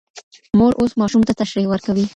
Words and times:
مور 0.57 0.73
اوس 0.79 0.91
ماشوم 0.99 1.21
ته 1.27 1.33
تشریح 1.41 1.67
ورکوي. 1.69 2.05